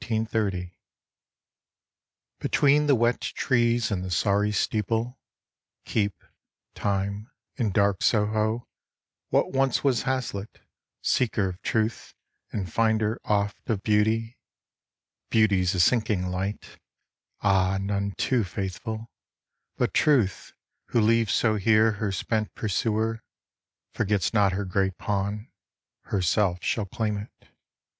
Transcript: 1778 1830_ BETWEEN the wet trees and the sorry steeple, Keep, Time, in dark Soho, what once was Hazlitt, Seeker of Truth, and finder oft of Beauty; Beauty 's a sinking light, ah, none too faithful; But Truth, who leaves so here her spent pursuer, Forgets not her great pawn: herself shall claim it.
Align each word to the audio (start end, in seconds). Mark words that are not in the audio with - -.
1778 0.03 0.71
1830_ 0.71 0.73
BETWEEN 2.39 2.87
the 2.87 2.95
wet 2.95 3.21
trees 3.21 3.91
and 3.91 4.03
the 4.03 4.09
sorry 4.09 4.51
steeple, 4.51 5.19
Keep, 5.85 6.15
Time, 6.73 7.29
in 7.57 7.69
dark 7.69 8.01
Soho, 8.01 8.67
what 9.29 9.51
once 9.51 9.83
was 9.83 10.01
Hazlitt, 10.01 10.61
Seeker 11.03 11.49
of 11.49 11.61
Truth, 11.61 12.15
and 12.51 12.73
finder 12.73 13.21
oft 13.25 13.69
of 13.69 13.83
Beauty; 13.83 14.39
Beauty 15.29 15.63
's 15.63 15.75
a 15.75 15.79
sinking 15.79 16.29
light, 16.31 16.79
ah, 17.41 17.77
none 17.79 18.13
too 18.17 18.43
faithful; 18.43 19.11
But 19.77 19.93
Truth, 19.93 20.51
who 20.87 20.99
leaves 20.99 21.35
so 21.35 21.57
here 21.57 21.91
her 22.01 22.11
spent 22.11 22.55
pursuer, 22.55 23.21
Forgets 23.93 24.33
not 24.33 24.53
her 24.53 24.65
great 24.65 24.97
pawn: 24.97 25.51
herself 26.05 26.57
shall 26.63 26.85
claim 26.87 27.17
it. 27.17 27.49